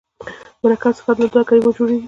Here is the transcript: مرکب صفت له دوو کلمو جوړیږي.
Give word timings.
مرکب 0.63 0.91
صفت 0.97 1.17
له 1.19 1.27
دوو 1.31 1.47
کلمو 1.49 1.75
جوړیږي. 1.77 1.99